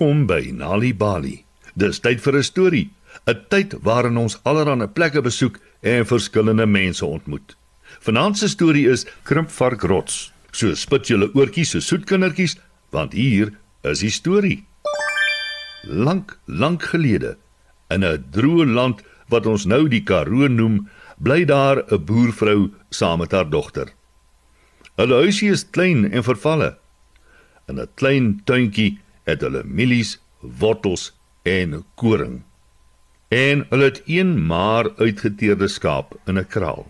Welkom 0.00 0.24
by 0.24 0.48
Nali 0.56 0.94
Bali. 0.96 1.42
Dis 1.76 1.98
tyd 2.00 2.22
vir 2.24 2.36
'n 2.38 2.42
storie, 2.42 2.88
'n 3.28 3.36
tyd 3.50 3.74
waarin 3.84 4.16
ons 4.16 4.38
allerlei 4.44 4.86
plekke 4.88 5.20
besoek 5.20 5.60
en 5.82 6.06
verskillende 6.06 6.66
mense 6.66 7.04
ontmoet. 7.04 7.54
Vanaand 8.00 8.38
se 8.38 8.48
storie 8.48 8.88
is 8.88 9.04
Krimpvark 9.24 9.82
Rots. 9.82 10.32
So 10.52 10.74
spit 10.74 11.08
julle 11.08 11.28
oortjies 11.34 11.70
so 11.70 11.80
soet 11.80 12.06
kindertjies, 12.06 12.56
want 12.90 13.12
hier 13.12 13.52
is 13.82 14.00
die 14.00 14.10
storie. 14.10 14.64
Lank, 15.84 16.38
lank 16.46 16.82
gelede, 16.82 17.36
in 17.90 18.02
'n 18.02 18.24
droë 18.32 18.72
land 18.72 19.02
wat 19.28 19.46
ons 19.46 19.66
nou 19.66 19.86
die 19.86 20.02
Karoo 20.02 20.48
noem, 20.48 20.88
bly 21.18 21.44
daar 21.44 21.84
'n 21.92 22.04
boervrou 22.04 22.72
saam 22.90 23.18
met 23.18 23.32
haar 23.32 23.50
dogter. 23.50 23.92
Hulle 24.96 25.14
huisie 25.14 25.50
is 25.50 25.70
klein 25.70 26.10
en 26.10 26.24
vervalle. 26.24 26.78
In 27.68 27.78
'n 27.78 27.88
klein 27.96 28.40
tuintjie 28.46 28.98
het 29.30 29.44
hulle 29.46 29.62
mielies, 29.64 30.18
wortels 30.40 31.10
en 31.48 31.84
koring. 31.94 32.42
En 33.30 33.66
hulle 33.70 33.84
het 33.84 34.02
een 34.06 34.46
maar 34.46 34.90
uitgeteerde 34.98 35.68
skaap 35.68 36.16
in 36.26 36.38
'n 36.38 36.46
kraal. 36.46 36.86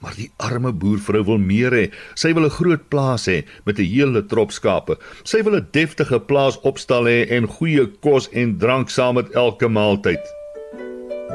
Maar 0.00 0.14
die 0.16 0.30
arme 0.36 0.72
boervrou 0.72 1.24
wil 1.24 1.38
meer 1.38 1.72
hê. 1.72 1.92
Sy 2.14 2.32
wil 2.34 2.44
'n 2.44 2.58
groot 2.58 2.88
plaas 2.88 3.26
hê 3.26 3.44
met 3.64 3.78
'n 3.78 3.84
hele 3.84 4.26
trop 4.26 4.52
skape. 4.52 4.96
Sy 5.22 5.42
wil 5.42 5.56
'n 5.56 5.68
deftige 5.70 6.20
plaas 6.20 6.60
opstal 6.60 7.04
hê 7.04 7.30
en 7.30 7.46
goeie 7.46 7.86
kos 8.00 8.28
en 8.32 8.58
drank 8.58 8.90
saam 8.90 9.14
met 9.14 9.30
elke 9.30 9.68
maaltyd. 9.68 10.24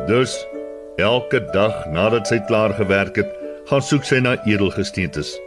Dus 0.07 0.45
elke 0.97 1.39
dag 1.53 1.85
nadat 1.85 2.27
sy 2.27 2.39
klaar 2.39 2.73
gewerk 2.73 3.15
het, 3.15 3.29
gaan 3.65 3.81
soek 3.81 4.03
sy 4.03 4.19
na 4.19 4.45
edelgesteentes. 4.45 5.39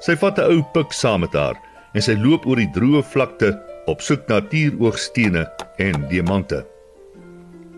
Sy 0.00 0.16
vat 0.16 0.38
'n 0.38 0.50
ou 0.50 0.62
pik 0.72 0.92
saam 0.92 1.20
met 1.20 1.32
haar 1.32 1.56
en 1.94 2.02
sy 2.02 2.16
loop 2.18 2.46
oor 2.46 2.58
die 2.58 2.70
droë 2.74 3.02
vlakte 3.12 3.54
op 3.90 4.02
soek 4.02 4.26
na 4.28 4.40
tieroogstene 4.50 5.46
en 5.78 6.06
diamante. 6.10 6.64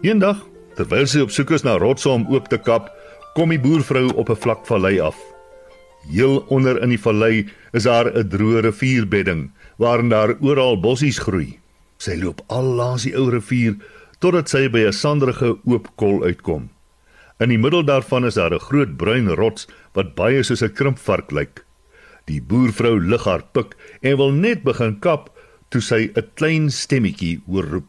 Eendag, 0.04 0.40
terwyl 0.76 1.06
sy 1.08 1.24
op 1.24 1.32
soek 1.34 1.52
is 1.56 1.64
na 1.66 1.76
rotse 1.80 2.08
om 2.10 2.26
oop 2.32 2.48
te 2.48 2.58
kap, 2.58 2.90
kom 3.36 3.52
die 3.52 3.60
boervrou 3.60 4.08
op 4.16 4.30
'n 4.30 4.42
vlak 4.44 4.66
vallei 4.66 5.00
af. 5.00 5.16
Heel 6.10 6.44
onder 6.48 6.82
in 6.82 6.90
die 6.94 7.02
vallei 7.02 7.48
is 7.72 7.84
daar 7.84 8.06
'n 8.06 8.28
droë 8.28 8.62
rivierbedding 8.62 9.50
waarin 9.78 10.08
daar 10.08 10.36
oral 10.40 10.80
bossies 10.80 11.18
groei. 11.18 11.58
Sy 11.98 12.16
loop 12.16 12.40
al 12.46 12.64
langs 12.64 13.02
die 13.02 13.16
ou 13.16 13.30
rivier 13.30 13.76
totdat 14.20 14.48
sy 14.48 14.68
by 14.68 14.86
'n 14.86 14.92
sanderige 14.92 15.58
oop 15.64 15.88
kol 15.96 16.22
uitkom. 16.22 16.70
In 17.40 17.48
die 17.48 17.58
middel 17.58 17.84
daarvan 17.84 18.24
is 18.24 18.34
daar 18.34 18.54
'n 18.54 18.60
groot 18.60 18.96
bruin 18.96 19.28
rots 19.28 19.66
wat 19.92 20.14
baie 20.14 20.42
soos 20.42 20.62
'n 20.62 20.72
krimpvark 20.72 21.32
lyk. 21.32 21.65
Die 22.26 22.40
boervrou 22.42 22.98
lig 22.98 23.24
haar 23.24 23.44
pik 23.54 23.76
en 24.02 24.16
wil 24.18 24.32
net 24.34 24.64
begin 24.66 24.96
kap 25.00 25.30
toe 25.70 25.80
sy 25.80 26.10
'n 26.14 26.30
klein 26.34 26.70
stemmetjie 26.70 27.40
hoor 27.46 27.66
roep. 27.72 27.88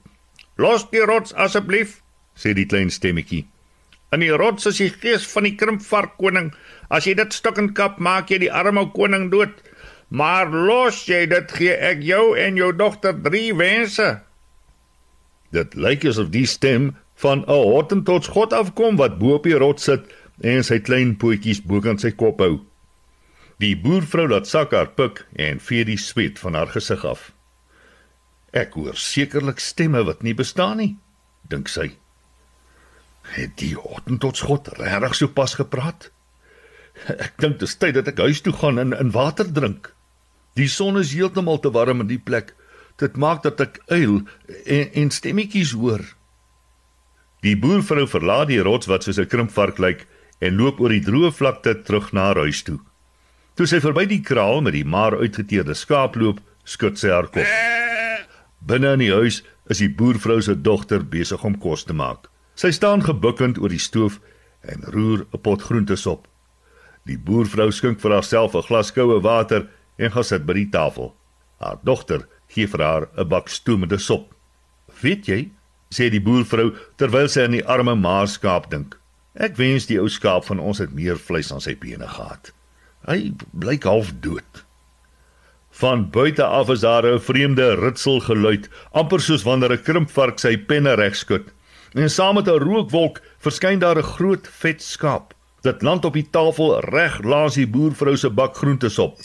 "Los 0.58 0.90
die 0.92 1.06
rots 1.06 1.34
asseblief," 1.34 2.02
sê 2.36 2.54
die 2.54 2.66
klein 2.66 2.90
stemmetjie. 2.90 3.46
"In 4.12 4.20
die 4.20 4.38
rots 4.38 4.66
is 4.66 4.78
die 4.78 4.90
gees 4.90 5.26
van 5.34 5.44
die 5.44 5.56
krimpvark 5.56 6.18
koning. 6.18 6.54
As 6.90 7.06
jy 7.06 7.14
dit 7.14 7.34
stuk 7.34 7.58
en 7.58 7.74
kap, 7.74 8.00
maak 8.00 8.30
jy 8.30 8.38
die 8.38 8.52
arme 8.52 8.92
koning 8.92 9.32
dood. 9.32 9.54
Maar 10.10 10.50
los 10.50 11.06
jy 11.06 11.26
dit, 11.26 11.52
gee 11.52 11.74
ek 11.74 12.02
jou 12.02 12.38
en 12.38 12.56
jou 12.56 12.72
dogter 12.72 13.14
drie 13.14 13.54
wense." 13.54 14.22
Dit 15.52 15.76
lyk 15.76 16.06
asof 16.06 16.30
die 16.30 16.46
stem 16.46 16.96
van 17.16 17.40
'n 17.40 17.46
Hottentots 17.48 18.28
god 18.28 18.54
afkom 18.54 18.98
wat 18.98 19.20
bo 19.20 19.36
op 19.36 19.44
die 19.44 19.58
rots 19.58 19.84
sit 19.84 20.02
en 20.42 20.64
sy 20.64 20.80
klein 20.80 21.16
pootjies 21.18 21.62
bokant 21.62 22.02
sy 22.02 22.12
kop 22.12 22.40
hou. 22.40 22.67
Die 23.58 23.74
boervrou 23.74 24.28
laat 24.30 24.46
sak 24.46 24.74
haar 24.78 24.92
pik 24.94 25.24
en 25.34 25.60
vee 25.64 25.86
die 25.86 25.98
sweet 25.98 26.38
van 26.40 26.54
haar 26.54 26.70
gesig 26.70 27.02
af. 27.06 27.32
Ek 28.54 28.76
hoor 28.78 28.98
sekerlik 28.98 29.60
stemme 29.60 30.04
wat 30.06 30.22
nie 30.22 30.36
bestaan 30.38 30.78
nie, 30.78 30.92
dink 31.50 31.72
sy. 31.74 31.90
Het 33.34 33.56
die 33.60 33.74
Hottentots 33.76 34.46
god 34.46 34.70
regtig 34.78 35.18
so 35.18 35.34
pas 35.34 35.58
gepraat? 35.58 36.12
Ek 37.10 37.34
dink 37.42 37.58
dit 37.58 37.68
is 37.68 37.76
tyd 37.82 37.98
dat 37.98 38.08
ek 38.14 38.22
huis 38.26 38.44
toe 38.46 38.54
gaan 38.54 38.78
en 38.82 38.94
in 38.94 39.12
water 39.14 39.50
drink. 39.54 39.92
Die 40.58 40.70
son 40.70 40.98
is 41.02 41.14
heeltemal 41.14 41.60
te 41.62 41.74
warm 41.74 42.02
in 42.06 42.10
die 42.10 42.22
plek. 42.22 42.54
Dit 42.98 43.18
maak 43.18 43.44
dat 43.44 43.62
ek 43.62 43.82
uil 43.90 44.22
en, 44.66 44.86
en 45.02 45.12
stemmetjies 45.14 45.74
hoor. 45.78 46.02
Die 47.46 47.58
boervrou 47.58 48.08
verlaat 48.10 48.50
die 48.50 48.62
rots 48.66 48.90
wat 48.90 49.06
soos 49.06 49.20
'n 49.22 49.30
krimpvark 49.30 49.78
lyk 49.78 50.08
en 50.42 50.58
loop 50.58 50.80
oor 50.82 50.94
die 50.94 51.06
droë 51.06 51.34
vlakte 51.34 51.74
terug 51.86 52.14
na 52.14 52.30
haar 52.30 52.46
huis 52.46 52.64
toe. 52.64 52.80
Toe 53.58 53.66
sy 53.66 53.80
verby 53.82 54.04
die 54.06 54.22
kraal 54.22 54.60
met 54.62 54.76
die 54.76 54.86
maar 54.86 55.16
uitgeteerde 55.18 55.74
skaap 55.74 56.14
loop, 56.22 56.38
skud 56.62 57.00
sy 57.02 57.10
haar 57.10 57.26
kop. 57.34 57.48
Binne 58.70 58.92
in 58.94 59.02
die 59.02 59.10
huis 59.10 59.40
is 59.74 59.80
die 59.82 59.90
boervrou 59.90 60.38
se 60.46 60.54
dogter 60.54 61.02
besig 61.02 61.42
om 61.48 61.56
kos 61.58 61.88
te 61.88 61.96
maak. 61.98 62.28
Sy 62.54 62.70
staan 62.76 63.02
gebukkend 63.02 63.58
oor 63.58 63.74
die 63.74 63.82
stoof 63.82 64.20
en 64.62 64.86
roer 64.94 65.26
'n 65.26 65.42
pot 65.42 65.62
groentesop. 65.66 66.28
Die 67.10 67.18
boervrou 67.18 67.72
skink 67.72 68.00
vir 68.00 68.12
haarself 68.12 68.54
'n 68.54 68.68
glas 68.70 68.92
koue 68.92 69.22
water 69.22 69.68
en 69.98 70.12
gaan 70.12 70.24
sit 70.24 70.46
by 70.46 70.54
die 70.54 70.70
tafel. 70.70 71.16
Haar 71.60 71.80
dogter 71.84 72.28
gee 72.48 72.68
vir 72.68 72.84
haar 72.84 73.10
'n 73.18 73.28
bak 73.28 73.50
stoomende 73.50 73.98
sop. 73.98 74.36
"Weet 75.02 75.26
jy," 75.26 75.50
sê 75.90 76.12
die 76.12 76.22
boervrou 76.22 76.76
terwyl 76.98 77.28
sy 77.28 77.42
aan 77.42 77.58
die 77.58 77.66
arme 77.66 77.96
maarskaap 77.96 78.70
dink. 78.70 79.00
"Ek 79.34 79.58
wens 79.58 79.88
die 79.88 80.00
ou 80.00 80.08
skaap 80.08 80.46
van 80.46 80.60
ons 80.60 80.78
het 80.78 80.94
meer 80.94 81.18
vleis 81.18 81.52
aan 81.52 81.62
sy 81.62 81.76
bene 81.76 82.08
gehad. 82.08 82.52
Hy 83.06 83.34
blyk 83.52 83.84
half 83.84 84.14
dood." 84.20 84.66
Van 85.78 86.10
buite 86.10 86.44
af 86.44 86.70
is 86.70 86.80
daar 86.80 87.06
'n 87.06 87.20
vreemde 87.20 87.76
ritsel 87.76 88.20
geluid, 88.20 88.70
amper 88.92 89.22
soos 89.22 89.44
wanneer 89.44 89.72
'n 89.72 89.84
krimpvark 89.84 90.40
sy 90.40 90.58
penne 90.58 90.94
regskud. 90.94 91.54
En 91.94 92.10
saam 92.10 92.36
met 92.36 92.48
'n 92.48 92.60
rookwolk 92.60 93.22
verskyn 93.40 93.80
daar 93.80 93.98
'n 93.98 94.04
groot 94.04 94.48
vet 94.48 94.82
skaap. 94.82 95.34
Dit 95.62 95.82
land 95.82 96.06
op 96.06 96.14
die 96.14 96.28
tafel 96.30 96.80
reg 96.80 97.24
langs 97.24 97.56
die 97.56 97.68
boervrou 97.68 98.18
se 98.18 98.30
bak 98.30 98.56
groentesop. 98.56 99.16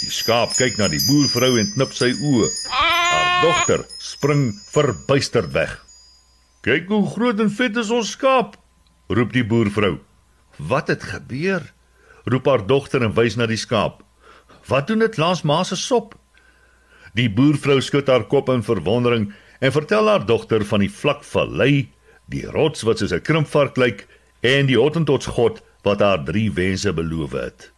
Die 0.00 0.10
skaap 0.10 0.50
kyk 0.56 0.76
na 0.76 0.88
die 0.88 1.04
boervrou 1.06 1.58
en 1.58 1.72
knip 1.74 1.92
sy 1.92 2.10
oë. 2.12 2.48
Haar 2.70 3.42
dogter 3.42 3.84
spring 3.98 4.60
verbuisterd 4.70 5.52
weg. 5.52 5.84
"Kyk 6.60 6.88
hoe 6.88 7.06
groot 7.10 7.40
en 7.40 7.50
vet 7.50 7.76
is 7.76 7.90
ons 7.90 8.10
skaap," 8.10 8.56
roep 9.08 9.32
die 9.32 9.44
boervrou. 9.44 9.98
"Wat 10.56 10.88
het 10.88 11.02
gebeur?" 11.02 11.72
Roep 12.24 12.46
haar 12.46 12.66
dogter 12.66 13.02
en 13.02 13.14
wys 13.14 13.36
na 13.36 13.46
die 13.46 13.60
skaap. 13.60 14.02
Wat 14.68 14.86
doen 14.88 15.04
dit 15.04 15.18
langs 15.20 15.42
ma 15.42 15.62
se 15.64 15.76
sop? 15.76 16.14
Die 17.14 17.28
boervrou 17.30 17.80
skud 17.84 18.08
haar 18.10 18.26
kop 18.30 18.48
in 18.50 18.64
verwondering 18.66 19.32
en 19.60 19.72
vertel 19.72 20.08
haar 20.08 20.24
dogter 20.26 20.64
van 20.64 20.82
die 20.82 20.90
vlak 20.90 21.22
vallei, 21.24 21.90
die 22.26 22.44
rots 22.50 22.82
wat 22.82 22.98
soos 22.98 23.12
'n 23.12 23.22
krimpvark 23.22 23.76
lyk 23.76 24.06
en 24.42 24.66
die 24.66 24.78
Hottentots 24.78 25.26
god 25.26 25.62
wat 25.84 26.00
haar 26.00 26.24
drie 26.24 26.50
wense 26.52 26.92
beloof 26.92 27.32
het. 27.32 27.70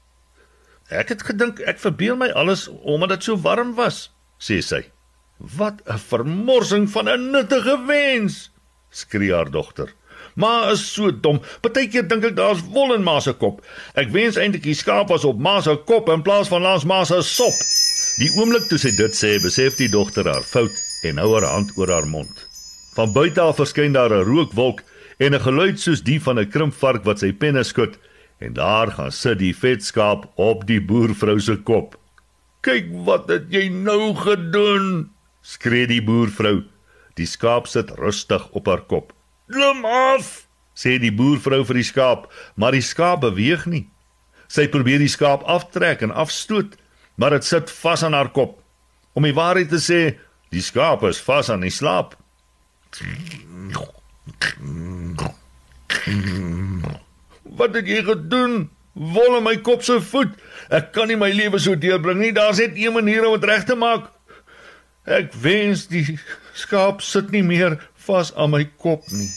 Ek 0.90 1.08
het 1.08 1.22
gedink 1.22 1.60
ek 1.66 1.78
verbeel 1.82 2.16
my 2.16 2.28
alles 2.30 2.68
omdat 2.82 3.08
dit 3.08 3.24
so 3.24 3.36
warm 3.36 3.74
was, 3.74 4.10
sê 4.38 4.62
sy. 4.62 4.82
Wat 5.38 5.82
'n 5.86 5.98
vermorsing 5.98 6.88
van 6.90 7.08
'n 7.08 7.30
nuttige 7.30 7.76
wens, 7.86 8.50
skree 8.90 9.34
haar 9.34 9.50
dogter. 9.50 9.92
Ma 10.34 10.70
is 10.70 10.84
so 10.92 11.10
dom. 11.10 11.40
Partykeer 11.62 12.08
dink 12.08 12.24
ek 12.24 12.36
daar's 12.36 12.62
wol 12.74 12.94
in 12.94 13.04
ma 13.04 13.18
se 13.20 13.32
kop. 13.32 13.62
Ek 13.94 14.12
wens 14.14 14.36
eintlik 14.36 14.62
die 14.62 14.74
skaap 14.74 15.08
was 15.14 15.24
op 15.24 15.38
ma 15.38 15.60
se 15.60 15.76
kop 15.88 16.08
in 16.12 16.22
plaas 16.26 16.48
van 16.52 16.62
langs 16.62 16.84
ma 16.84 17.04
se 17.04 17.22
sop. 17.22 17.56
Die 18.16 18.30
oomblik 18.36 18.68
toe 18.68 18.78
sy 18.80 18.94
dit 18.96 19.16
sê, 19.16 19.36
besef 19.42 19.76
die 19.76 19.90
dogter 19.92 20.24
haar 20.24 20.44
fout 20.44 20.72
en 21.04 21.18
hou 21.20 21.34
haar 21.34 21.48
hand 21.50 21.72
oor 21.76 21.92
haar 21.92 22.08
mond. 22.08 22.46
Van 22.96 23.12
buite 23.12 23.40
af 23.40 23.58
verskyn 23.60 23.92
daar 23.92 24.12
'n 24.12 24.24
rookwolk 24.24 24.82
en 25.18 25.34
'n 25.34 25.40
geluid 25.40 25.80
soos 25.80 26.02
die 26.02 26.20
van 26.20 26.38
'n 26.38 26.50
krimpvark 26.50 27.04
wat 27.04 27.18
sy 27.18 27.32
penne 27.32 27.64
skud 27.64 27.98
en 28.38 28.52
daar 28.52 28.90
gaan 28.90 29.12
sit 29.12 29.38
die 29.38 29.54
vet 29.54 29.84
skaap 29.84 30.26
op 30.36 30.66
die 30.66 30.80
boervrou 30.80 31.40
se 31.40 31.56
kop. 31.56 31.96
"Kyk 32.62 32.86
wat 33.04 33.28
het 33.28 33.46
jy 33.50 33.68
nou 33.68 34.14
gedoen?" 34.14 35.10
skree 35.42 35.86
die 35.86 36.02
boervrou. 36.02 36.64
Die 37.14 37.26
skaap 37.26 37.66
sit 37.66 37.90
rustig 37.90 38.48
op 38.50 38.66
haar 38.66 38.84
kop. 38.90 39.12
"Klim 39.48 39.84
af!" 39.84 40.46
sê 40.76 40.98
die 41.00 41.12
boervrou 41.12 41.64
vir 41.64 41.80
die 41.80 41.88
skaap, 41.88 42.28
maar 42.54 42.72
die 42.76 42.84
skaap 42.84 43.20
beweeg 43.24 43.66
nie. 43.66 43.86
Sy 44.48 44.68
probeer 44.68 45.00
die 45.02 45.10
skaap 45.10 45.42
aftrek 45.48 46.04
en 46.06 46.12
afstoot, 46.12 46.76
maar 47.16 47.30
dit 47.30 47.44
sit 47.44 47.70
vas 47.70 48.04
aan 48.04 48.14
haar 48.14 48.30
kop. 48.30 48.60
Om 49.16 49.24
die 49.24 49.34
waarheid 49.34 49.72
te 49.72 49.80
sê, 49.80 50.00
die 50.52 50.62
skaap 50.62 51.02
is 51.08 51.20
vas 51.24 51.50
aan 51.50 51.64
die 51.64 51.72
slaap. 51.72 52.14
Wat 57.56 57.74
het 57.74 57.88
jy 57.88 58.02
gedoen? 58.04 58.66
Wol 58.96 59.38
in 59.38 59.44
my 59.44 59.56
kop 59.64 59.82
se 59.84 59.98
voet. 60.00 60.36
Ek 60.72 60.92
kan 60.94 61.08
nie 61.10 61.18
my 61.20 61.28
lewe 61.32 61.58
so 61.60 61.76
deurbring 61.76 62.20
nie. 62.20 62.32
Daar's 62.36 62.60
net 62.62 62.76
een 62.76 62.94
manier 62.96 63.26
om 63.26 63.34
dit 63.36 63.48
reg 63.48 63.66
te 63.68 63.76
maak. 63.76 64.08
Ek 65.06 65.34
wens 65.40 65.86
die 65.90 66.18
skaap 66.56 67.02
sit 67.04 67.30
nie 67.34 67.44
meer 67.46 67.76
vas 68.06 68.32
aan 68.34 68.50
my 68.54 68.64
kop 68.82 69.06
nie. 69.10 69.28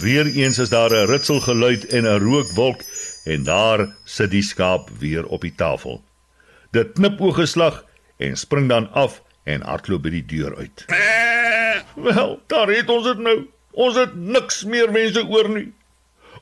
Weereens 0.00 0.58
is 0.58 0.68
daar 0.68 0.90
'n 0.90 1.08
ritselgeluid 1.08 1.86
en 1.86 2.04
'n 2.04 2.20
rookwolk 2.20 2.82
en 3.24 3.42
daar 3.44 3.88
sit 4.04 4.30
die 4.30 4.42
skaap 4.42 4.90
weer 4.98 5.26
op 5.26 5.40
die 5.40 5.54
tafel. 5.54 6.02
Dit 6.70 6.92
knip 6.92 7.20
ooggeslag 7.20 7.84
en 8.16 8.36
spring 8.36 8.68
dan 8.68 8.92
af 8.92 9.22
en 9.44 9.62
hardloop 9.62 10.02
by 10.02 10.10
die 10.10 10.26
deur 10.26 10.56
uit. 10.56 10.84
Wel, 11.94 12.40
daar 12.46 12.68
het 12.68 12.88
ons 12.88 13.04
dit 13.04 13.18
nou. 13.18 13.46
Ons 13.70 13.96
het 13.96 14.14
niks 14.14 14.64
meer 14.64 14.92
wense 14.92 15.26
oor 15.26 15.48
nie. 15.48 15.72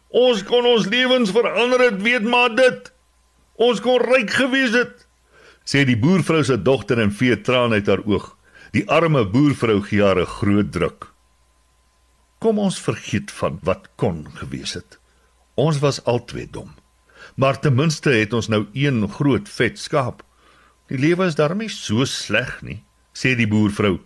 Ons 0.08 0.42
kon 0.42 0.66
ons 0.66 0.86
lewens 0.86 1.30
verander 1.30 1.80
het, 1.80 2.02
weet 2.02 2.22
maar 2.22 2.54
dit. 2.54 2.92
Ons 3.56 3.80
kon 3.80 4.00
ryk 4.00 4.30
gewees 4.30 4.72
het, 4.76 5.06
sê 5.64 5.84
die 5.88 5.98
boervrou 5.98 6.42
se 6.44 6.56
dogter 6.62 7.00
en 7.02 7.12
vee 7.12 7.40
traan 7.40 7.72
uit 7.72 7.86
haar 7.86 8.04
oog. 8.04 8.34
Die 8.76 8.84
arme 8.92 9.24
boervrou 9.24 9.80
gee 9.82 10.02
haar 10.02 10.20
'n 10.20 10.26
groot 10.26 10.72
druk. 10.72 11.15
Kom 12.38 12.58
ons 12.58 12.80
vergeet 12.80 13.30
van 13.32 13.58
wat 13.64 13.88
kon 13.96 14.26
gewees 14.36 14.74
het. 14.76 14.98
Ons 15.56 15.80
was 15.80 16.02
albei 16.04 16.44
dom. 16.50 16.74
Maar 17.34 17.60
ten 17.60 17.74
minste 17.74 18.12
het 18.12 18.32
ons 18.36 18.48
nou 18.52 18.66
een 18.72 19.08
groot 19.08 19.48
vet 19.48 19.78
skaap. 19.78 20.22
Die 20.92 20.98
lewe 20.98 21.26
is 21.26 21.38
daarmee 21.38 21.72
so 21.72 22.04
sleg 22.04 22.60
nie, 22.62 22.82
sê 23.16 23.34
die 23.34 23.48
boervrou. 23.48 23.98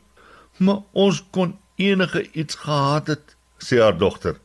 Maar 0.58 0.84
ons 0.92 1.20
kon 1.34 1.58
enige 1.76 2.24
iets 2.32 2.54
gehad 2.62 3.10
het, 3.10 3.36
sê 3.58 3.82
haar 3.82 3.98
dogter. 3.98 4.38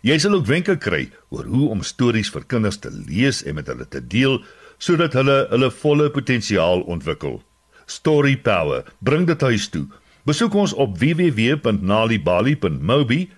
Jy 0.05 0.19
sal 0.21 0.35
ook 0.37 0.47
wenke 0.47 0.75
kry 0.79 1.11
oor 1.33 1.45
hoe 1.49 1.69
om 1.73 1.81
stories 1.83 2.29
vir 2.31 2.45
kinders 2.47 2.77
te 2.79 2.89
lees 2.93 3.43
en 3.43 3.55
met 3.59 3.67
hulle 3.67 3.85
te 3.85 3.99
deel 3.99 4.43
sodat 4.79 5.13
hulle 5.17 5.47
hulle 5.51 5.69
volle 5.81 6.09
potensiaal 6.15 6.81
ontwikkel. 6.87 7.43
Story 7.89 8.37
Power, 8.37 8.83
bring 9.03 9.27
dit 9.27 9.41
huis 9.41 9.69
toe. 9.73 9.87
Besoek 10.23 10.55
ons 10.55 10.73
op 10.77 10.97
www.nalibali.mobi 11.01 13.29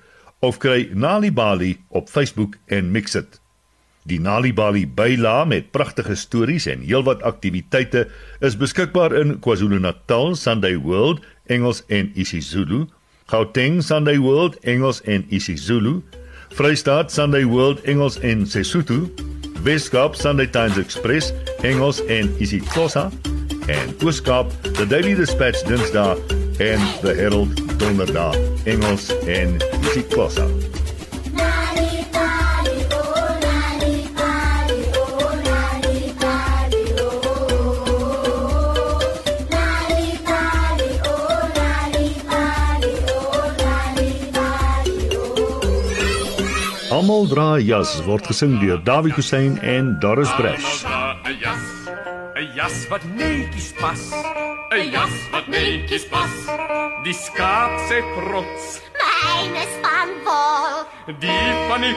of 0.41 0.57
kry 0.61 0.89
Nalibali 0.93 1.77
op 1.89 2.09
Facebook 2.09 2.55
en 2.67 2.91
mix 2.91 3.11
dit. 3.17 3.40
Die 4.03 4.19
Nalibali 4.19 4.87
byla 4.87 5.45
met 5.45 5.71
pragtige 5.71 6.15
stories 6.15 6.65
en 6.65 6.81
heelwat 6.81 7.21
aktiwiteite 7.21 8.07
is 8.39 8.57
beskikbaar 8.57 9.13
in 9.13 9.37
KwaZulu-Natal 9.39 10.35
Sunday 10.35 10.73
World 10.77 11.21
Engels 11.45 11.83
en 11.87 12.09
isiZulu, 12.17 12.87
Gauteng 13.29 13.83
Sunday 13.83 14.17
World 14.17 14.57
Engels 14.65 15.01
en 15.01 15.25
isiZulu, 15.29 16.01
Vrystaat 16.57 17.11
Sunday 17.11 17.45
World 17.45 17.81
Engels 17.85 18.17
en 18.19 18.47
Sesotho, 18.47 19.05
Weskaap 19.63 20.15
Sunday 20.15 20.47
Times 20.47 20.77
Express 20.77 21.33
Engels 21.61 22.01
en 22.05 22.33
isiXhosa 22.41 23.11
en 23.69 23.95
Ooskaap 24.03 24.49
The 24.73 24.87
Daily 24.87 25.13
Dispatch 25.15 25.61
Dinsdae 25.69 26.17
en 26.57 26.81
The 27.05 27.13
Herald 27.13 27.79
Donderdag 27.79 28.35
Engels 28.65 29.13
en 29.27 29.57
isiXhosa. 29.85 30.70
Almal 47.11 47.27
dra 47.27 47.59
jas 47.59 47.89
word 48.07 48.23
gesing 48.23 48.53
deur 48.61 48.77
Dawie 48.87 49.11
Hussein 49.11 49.57
en 49.67 49.99
Doris 49.99 50.31
Bresh. 50.39 50.85
'n 50.87 51.35
jas, 51.43 51.65
'n 52.39 52.47
jas 52.55 52.77
wat 52.87 53.03
netjies 53.19 53.73
pas, 53.81 54.01
'n 54.71 54.91
jas 54.95 55.15
wat 55.33 55.47
netjies 55.51 56.05
pas. 56.07 56.33
Die 57.03 57.11
skaap 57.11 57.73
se 57.89 57.99
trots, 58.15 58.79
Myne 58.95 59.63
span 59.75 60.09
vol. 60.23 60.87
die 61.19 61.47
van 61.67 61.81
die 61.83 61.95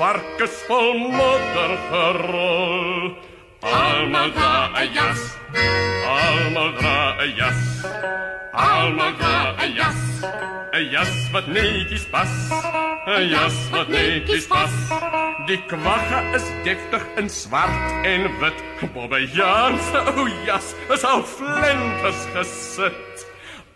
varkens 0.00 0.56
vol 0.66 1.06
modder 1.06 1.72
gerol. 1.90 3.14
Almal 3.62 4.30
dra 4.30 4.70
'n 4.70 4.94
jas, 4.94 5.20
almal 6.06 6.70
dra 6.78 7.18
'n 7.18 7.34
jas. 7.36 7.60
Almal 8.54 9.12
dra 9.18 9.54
'n 9.58 9.74
jas, 9.74 10.00
'n 10.72 10.84
jas 10.92 11.14
wat 11.32 11.46
netjies 11.48 12.06
pas, 12.12 12.30
'n 13.06 13.28
jas 13.28 13.56
wat 13.72 13.88
netjies 13.88 14.46
pas. 14.46 14.70
Die 15.48 15.58
kwagga 15.66 16.20
is 16.36 16.46
deftig 16.62 17.04
in 17.16 17.28
swart 17.28 18.04
en 18.04 18.30
wit. 18.40 18.58
Bobbe 18.94 19.26
Jan 19.34 19.78
se 19.90 19.98
ou 20.14 20.28
jas 20.46 20.74
is 20.94 21.04
al 21.04 21.22
flenters 21.22 22.22
gesit. 22.34 23.26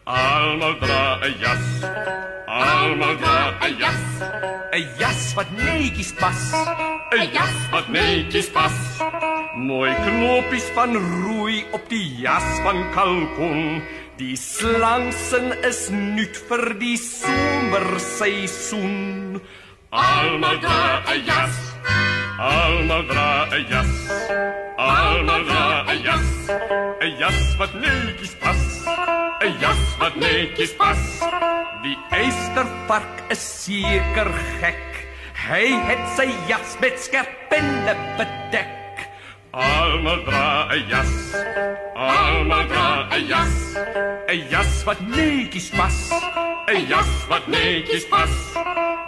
Almal 0.07 0.78
dra 0.78 1.18
'n 1.26 1.35
jas, 1.42 1.66
almal 2.47 3.16
dra 3.18 3.59
'n 3.66 3.75
jas, 3.83 4.02
'n 4.73 4.87
jas 4.99 5.35
wat 5.35 5.50
netjies 5.59 6.12
pas, 6.23 6.40
'n 7.11 7.26
jas 7.35 7.57
wat 7.73 7.88
netjies 7.88 8.49
pas. 8.52 8.78
Mooi 9.52 9.92
knopies 9.92 10.64
van 10.73 10.97
rooi 10.97 11.61
op 11.76 11.85
die 11.92 12.09
jas 12.23 12.47
van 12.64 12.78
kalkoen. 12.94 13.82
Die 14.16 14.37
slangsin 14.37 15.52
is 15.68 15.90
nuut 15.92 16.37
vir 16.49 16.75
die 16.80 16.97
somerseisoen. 16.97 19.40
Almal 19.92 20.56
dra 20.64 21.04
'n 21.04 21.21
jas, 21.28 21.76
almal 22.40 23.04
dra 23.12 23.52
'n 23.52 23.68
jas, 23.68 23.92
almal 24.78 25.44
dra 25.44 25.85
'n 25.85 26.00
jas, 26.00 26.49
'n 26.49 27.12
jas 27.21 27.56
wat 27.61 27.76
netjies 27.76 28.32
pas, 28.40 28.88
'n 29.44 29.52
jas 29.61 29.85
wat 30.00 30.16
netjies 30.16 30.73
pas. 30.80 31.21
Die 31.85 31.99
eystervark 32.09 33.28
is 33.28 33.44
seker 33.64 34.32
gek. 34.61 34.85
Hy 35.44 35.76
het 35.88 36.04
sy 36.16 36.28
jas 36.49 36.76
met 36.80 36.97
skerpinne 36.97 37.94
bedek. 38.16 38.82
Almal 39.52 40.25
dra 40.25 40.68
'n 40.73 40.88
jas. 40.88 41.12
Almal 41.94 42.64
dra 42.68 43.06
'n 43.12 43.26
jas. 43.28 43.76
'n 44.28 44.49
Jas 44.49 44.85
wat 44.87 45.00
netjies 45.00 45.68
pas. 45.76 45.97
'n 46.68 46.88
Jas 46.88 47.12
wat 47.28 47.47
netjies 47.47 48.09
pas. 48.09 48.32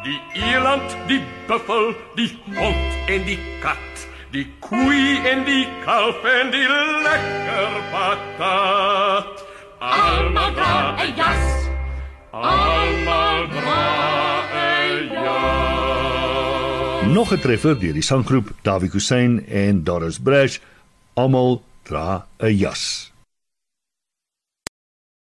Die 0.05 0.21
eland, 0.35 0.97
die 1.09 1.23
buffel, 1.49 1.95
die 2.15 2.31
hond 2.57 2.93
en 3.09 3.25
die 3.25 3.41
kat. 3.63 3.95
Die 4.33 4.47
koei 4.61 5.17
en 5.25 5.45
die 5.45 5.67
kalf 5.85 6.21
en 6.25 6.51
die 6.51 6.69
lekker 7.07 7.73
patat. 7.93 9.45
Almal 9.81 10.53
dra 10.53 10.77
'n 11.01 11.17
jas. 11.17 11.45
Almal 12.33 13.49
dra 13.49 14.14
Nog 17.15 17.33
'n 17.33 17.39
treffer 17.39 17.79
deur 17.79 17.93
die 17.95 18.03
sanggroep 18.03 18.49
Dawie 18.63 18.91
Hussein 18.91 19.47
en 19.47 19.85
Doris 19.85 20.19
Bresh. 20.19 20.59
Almal 21.15 21.63
dra 21.83 22.27
'n 22.39 22.57
jas. 22.57 23.14